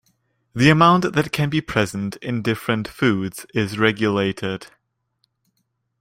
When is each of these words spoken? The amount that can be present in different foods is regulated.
The 0.55 0.71
amount 0.71 1.13
that 1.13 1.31
can 1.31 1.51
be 1.51 1.61
present 1.61 2.15
in 2.23 2.41
different 2.41 2.87
foods 2.87 3.45
is 3.53 3.77
regulated. 3.77 4.65